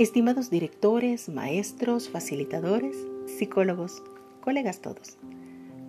[0.00, 2.96] Estimados directores, maestros, facilitadores,
[3.26, 4.02] psicólogos,
[4.40, 5.18] colegas todos,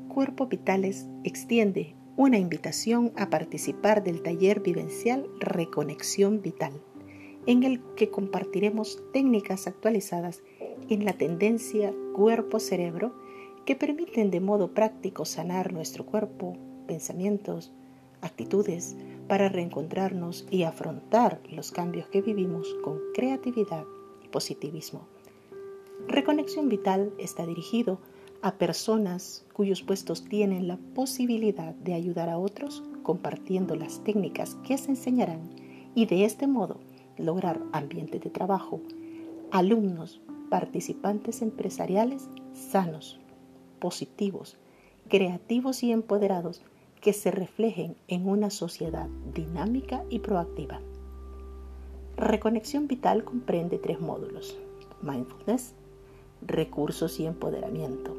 [0.09, 6.73] Cuerpo Vitales extiende una invitación a participar del taller vivencial Reconexión Vital,
[7.45, 10.43] en el que compartiremos técnicas actualizadas
[10.89, 13.15] en la tendencia cuerpo-cerebro
[13.65, 17.71] que permiten de modo práctico sanar nuestro cuerpo, pensamientos,
[18.19, 18.97] actitudes
[19.29, 23.85] para reencontrarnos y afrontar los cambios que vivimos con creatividad
[24.31, 25.07] positivismo.
[26.07, 27.99] Reconexión Vital está dirigido
[28.41, 34.77] a personas cuyos puestos tienen la posibilidad de ayudar a otros compartiendo las técnicas que
[34.77, 35.49] se enseñarán
[35.93, 36.79] y de este modo
[37.17, 38.81] lograr ambientes de trabajo,
[39.51, 43.19] alumnos, participantes empresariales sanos,
[43.79, 44.57] positivos,
[45.07, 46.61] creativos y empoderados
[47.01, 50.81] que se reflejen en una sociedad dinámica y proactiva.
[52.21, 54.55] Reconexión Vital comprende tres módulos.
[55.01, 55.73] Mindfulness,
[56.45, 58.15] recursos y empoderamiento.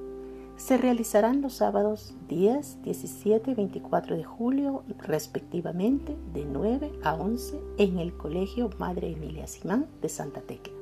[0.56, 7.61] Se realizarán los sábados 10, 17 y 24 de julio respectivamente de 9 a 11
[7.78, 10.75] en el Colegio Madre Emilia Simán de Santa Tecla.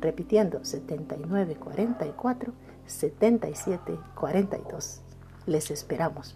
[0.00, 2.52] Repitiendo 7944
[2.86, 5.00] 7742.
[5.46, 6.34] Les esperamos.